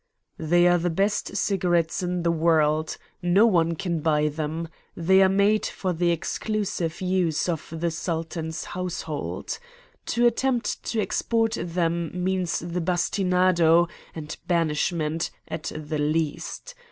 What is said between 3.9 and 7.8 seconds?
buy them. They are made for the exclusive use of